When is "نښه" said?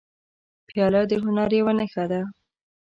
1.79-2.05